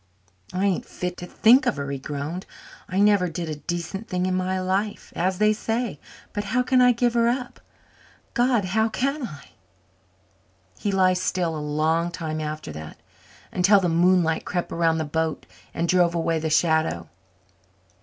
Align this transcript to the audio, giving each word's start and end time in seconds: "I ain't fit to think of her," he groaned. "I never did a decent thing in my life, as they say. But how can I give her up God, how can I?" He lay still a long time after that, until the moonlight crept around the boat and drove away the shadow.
"I 0.51 0.65
ain't 0.65 0.87
fit 0.87 1.15
to 1.17 1.27
think 1.27 1.67
of 1.67 1.75
her," 1.77 1.91
he 1.91 1.99
groaned. 1.99 2.47
"I 2.89 2.99
never 2.99 3.29
did 3.29 3.47
a 3.49 3.55
decent 3.57 4.07
thing 4.09 4.25
in 4.25 4.33
my 4.33 4.59
life, 4.59 5.13
as 5.15 5.37
they 5.37 5.53
say. 5.53 5.99
But 6.33 6.45
how 6.45 6.63
can 6.63 6.81
I 6.81 6.91
give 6.91 7.13
her 7.13 7.27
up 7.27 7.59
God, 8.33 8.65
how 8.65 8.89
can 8.89 9.27
I?" 9.27 9.49
He 10.79 10.91
lay 10.91 11.13
still 11.13 11.55
a 11.55 11.61
long 11.61 12.09
time 12.09 12.41
after 12.41 12.71
that, 12.71 12.97
until 13.51 13.79
the 13.79 13.89
moonlight 13.89 14.43
crept 14.43 14.71
around 14.71 14.97
the 14.97 15.05
boat 15.05 15.45
and 15.71 15.87
drove 15.87 16.15
away 16.15 16.39
the 16.39 16.49
shadow. 16.49 17.07